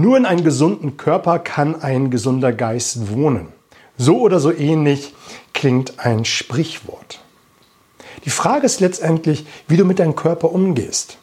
Nur 0.00 0.16
in 0.16 0.24
einem 0.24 0.44
gesunden 0.44 0.96
Körper 0.96 1.38
kann 1.38 1.82
ein 1.82 2.10
gesunder 2.10 2.54
Geist 2.54 3.10
wohnen. 3.12 3.48
So 3.98 4.20
oder 4.20 4.40
so 4.40 4.50
ähnlich 4.50 5.14
klingt 5.52 5.98
ein 5.98 6.24
Sprichwort. 6.24 7.20
Die 8.24 8.30
Frage 8.30 8.64
ist 8.64 8.80
letztendlich, 8.80 9.44
wie 9.68 9.76
du 9.76 9.84
mit 9.84 9.98
deinem 9.98 10.16
Körper 10.16 10.52
umgehst. 10.52 11.18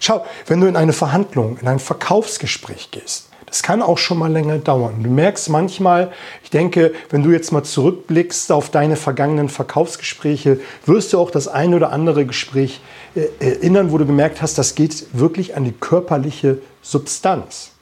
Schau, 0.00 0.24
wenn 0.46 0.62
du 0.62 0.66
in 0.66 0.76
eine 0.76 0.94
Verhandlung, 0.94 1.58
in 1.60 1.68
ein 1.68 1.78
Verkaufsgespräch 1.78 2.90
gehst, 2.90 3.28
das 3.44 3.62
kann 3.62 3.82
auch 3.82 3.98
schon 3.98 4.18
mal 4.18 4.32
länger 4.32 4.56
dauern. 4.56 5.02
Du 5.02 5.10
merkst 5.10 5.50
manchmal, 5.50 6.10
ich 6.42 6.48
denke, 6.48 6.94
wenn 7.10 7.22
du 7.22 7.32
jetzt 7.32 7.52
mal 7.52 7.64
zurückblickst 7.64 8.50
auf 8.50 8.70
deine 8.70 8.96
vergangenen 8.96 9.50
Verkaufsgespräche, 9.50 10.58
wirst 10.86 11.12
du 11.12 11.18
auch 11.18 11.30
das 11.30 11.48
ein 11.48 11.74
oder 11.74 11.92
andere 11.92 12.24
Gespräch 12.24 12.80
äh, 13.14 13.26
erinnern, 13.40 13.92
wo 13.92 13.98
du 13.98 14.06
gemerkt 14.06 14.40
hast, 14.40 14.56
das 14.56 14.74
geht 14.74 15.06
wirklich 15.12 15.54
an 15.54 15.64
die 15.64 15.72
körperliche 15.72 16.62
Substanz. 16.80 17.72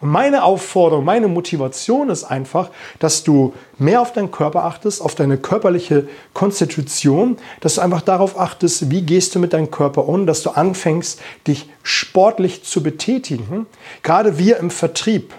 Und 0.00 0.10
meine 0.10 0.44
Aufforderung, 0.44 1.04
meine 1.04 1.28
Motivation 1.28 2.08
ist 2.08 2.24
einfach, 2.24 2.70
dass 3.00 3.24
du 3.24 3.52
mehr 3.78 4.00
auf 4.00 4.12
deinen 4.12 4.30
Körper 4.30 4.64
achtest, 4.64 5.02
auf 5.02 5.14
deine 5.14 5.38
körperliche 5.38 6.06
Konstitution, 6.34 7.36
dass 7.60 7.76
du 7.76 7.80
einfach 7.80 8.02
darauf 8.02 8.38
achtest, 8.38 8.90
wie 8.90 9.02
gehst 9.02 9.34
du 9.34 9.40
mit 9.40 9.52
deinem 9.52 9.70
Körper 9.70 10.06
um, 10.06 10.26
dass 10.26 10.42
du 10.42 10.50
anfängst, 10.50 11.20
dich 11.46 11.68
sportlich 11.82 12.62
zu 12.62 12.82
betätigen. 12.82 13.66
Gerade 14.02 14.38
wir 14.38 14.58
im 14.58 14.70
Vertrieb 14.70 15.34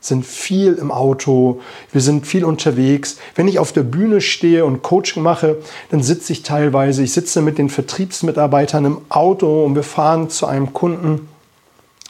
sind 0.00 0.24
viel 0.24 0.74
im 0.74 0.92
Auto, 0.92 1.60
wir 1.90 2.00
sind 2.00 2.28
viel 2.28 2.44
unterwegs. 2.44 3.18
Wenn 3.34 3.48
ich 3.48 3.58
auf 3.58 3.72
der 3.72 3.82
Bühne 3.82 4.20
stehe 4.20 4.64
und 4.64 4.82
Coaching 4.82 5.22
mache, 5.22 5.56
dann 5.90 6.02
sitze 6.02 6.32
ich 6.32 6.44
teilweise, 6.44 7.02
ich 7.02 7.12
sitze 7.12 7.42
mit 7.42 7.58
den 7.58 7.68
Vertriebsmitarbeitern 7.68 8.84
im 8.84 8.98
Auto 9.08 9.64
und 9.64 9.74
wir 9.74 9.82
fahren 9.82 10.30
zu 10.30 10.46
einem 10.46 10.72
Kunden 10.72 11.28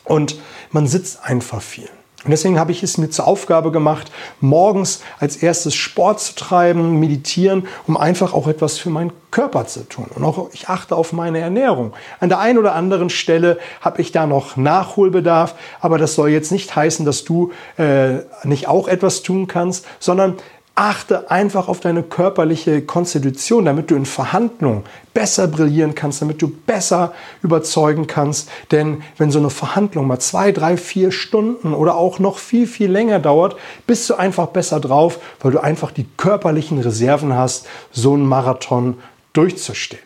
und 0.06 0.36
man 0.70 0.86
sitzt 0.86 1.22
einfach 1.22 1.60
viel. 1.60 1.88
Und 2.26 2.32
deswegen 2.32 2.58
habe 2.58 2.72
ich 2.72 2.82
es 2.82 2.98
mir 2.98 3.08
zur 3.08 3.28
Aufgabe 3.28 3.70
gemacht, 3.70 4.10
morgens 4.40 5.00
als 5.20 5.36
erstes 5.36 5.76
Sport 5.76 6.18
zu 6.18 6.34
treiben, 6.34 6.98
meditieren, 6.98 7.68
um 7.86 7.96
einfach 7.96 8.34
auch 8.34 8.48
etwas 8.48 8.78
für 8.78 8.90
meinen 8.90 9.12
Körper 9.30 9.68
zu 9.68 9.88
tun. 9.88 10.06
Und 10.12 10.24
auch 10.24 10.48
ich 10.52 10.68
achte 10.68 10.96
auf 10.96 11.12
meine 11.12 11.38
Ernährung. 11.38 11.92
An 12.18 12.28
der 12.28 12.40
einen 12.40 12.58
oder 12.58 12.74
anderen 12.74 13.10
Stelle 13.10 13.60
habe 13.80 14.00
ich 14.00 14.10
da 14.10 14.26
noch 14.26 14.56
Nachholbedarf, 14.56 15.54
aber 15.80 15.98
das 15.98 16.16
soll 16.16 16.30
jetzt 16.30 16.50
nicht 16.50 16.74
heißen, 16.74 17.06
dass 17.06 17.22
du 17.22 17.52
äh, 17.78 18.14
nicht 18.42 18.66
auch 18.66 18.88
etwas 18.88 19.22
tun 19.22 19.46
kannst, 19.46 19.86
sondern 20.00 20.34
Achte 20.78 21.30
einfach 21.30 21.68
auf 21.68 21.80
deine 21.80 22.02
körperliche 22.02 22.82
Konstitution, 22.82 23.64
damit 23.64 23.90
du 23.90 23.96
in 23.96 24.04
Verhandlungen 24.04 24.84
besser 25.14 25.48
brillieren 25.48 25.94
kannst, 25.94 26.20
damit 26.20 26.42
du 26.42 26.48
besser 26.48 27.14
überzeugen 27.42 28.06
kannst. 28.06 28.50
Denn 28.72 29.02
wenn 29.16 29.30
so 29.30 29.38
eine 29.38 29.48
Verhandlung 29.48 30.06
mal 30.06 30.18
zwei, 30.18 30.52
drei, 30.52 30.76
vier 30.76 31.12
Stunden 31.12 31.72
oder 31.72 31.96
auch 31.96 32.18
noch 32.18 32.36
viel, 32.36 32.66
viel 32.66 32.90
länger 32.90 33.20
dauert, 33.20 33.56
bist 33.86 34.10
du 34.10 34.16
einfach 34.16 34.48
besser 34.48 34.78
drauf, 34.78 35.18
weil 35.40 35.52
du 35.52 35.62
einfach 35.62 35.92
die 35.92 36.06
körperlichen 36.18 36.78
Reserven 36.78 37.34
hast, 37.34 37.66
so 37.90 38.12
einen 38.12 38.26
Marathon 38.26 38.98
durchzustehen. 39.32 40.02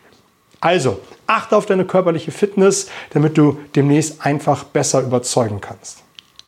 Also, 0.61 1.01
achte 1.27 1.57
auf 1.57 1.65
deine 1.65 1.83
körperliche 1.83 2.31
Fitness, 2.31 2.87
damit 3.09 3.37
du 3.37 3.57
demnächst 3.75 4.25
einfach 4.25 4.63
besser 4.63 5.01
überzeugen 5.01 5.59
kannst. 5.59 6.03